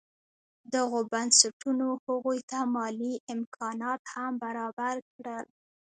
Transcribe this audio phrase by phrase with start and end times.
[0.73, 5.45] دغو بنسټونو هغوی ته مالي امکانات هم برابر کړل.